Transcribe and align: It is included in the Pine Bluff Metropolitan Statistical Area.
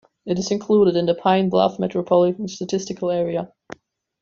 It 0.25 0.39
is 0.39 0.49
included 0.49 0.95
in 0.95 1.05
the 1.05 1.13
Pine 1.13 1.47
Bluff 1.49 1.77
Metropolitan 1.77 2.47
Statistical 2.47 3.11
Area. 3.11 3.53